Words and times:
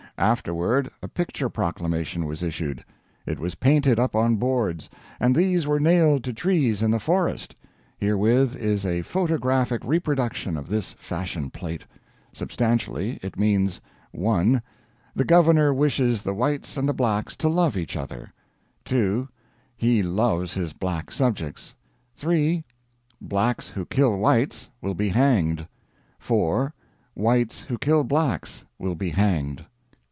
Afterward 0.17 0.91
a 1.01 1.07
picture 1.07 1.49
proclamation 1.49 2.27
was 2.27 2.43
issued. 2.43 2.85
It 3.25 3.39
was 3.39 3.55
painted 3.55 3.97
up 3.97 4.15
on 4.15 4.35
boards, 4.35 4.87
and 5.19 5.35
these 5.35 5.65
were 5.65 5.79
nailed 5.79 6.23
to 6.25 6.31
trees 6.33 6.83
in 6.83 6.91
the 6.91 6.99
forest. 6.99 7.55
Herewith 7.97 8.55
is 8.55 8.85
a 8.85 9.01
photographic 9.01 9.81
reproduction 9.83 10.57
of 10.57 10.67
this 10.67 10.93
fashion 10.93 11.49
plate. 11.49 11.85
Substantially 12.33 13.17
it 13.23 13.39
means: 13.39 13.81
1. 14.11 14.61
The 15.15 15.25
Governor 15.25 15.73
wishes 15.73 16.21
the 16.21 16.35
Whites 16.35 16.77
and 16.77 16.87
the 16.87 16.93
Blacks 16.93 17.35
to 17.37 17.49
love 17.49 17.75
each 17.75 17.97
other; 17.97 18.31
2. 18.85 19.27
He 19.75 20.03
loves 20.03 20.53
his 20.53 20.71
black 20.73 21.11
subjects; 21.11 21.73
3. 22.15 22.63
Blacks 23.19 23.69
who 23.69 23.87
kill 23.87 24.19
Whites 24.19 24.69
will 24.83 24.93
be 24.93 25.09
hanged; 25.09 25.65
4. 26.19 26.75
Whites 27.15 27.63
who 27.63 27.79
kill 27.79 28.03
Blacks 28.03 28.65
will 28.77 28.93
be 28.93 29.09
hanged. 29.09 29.65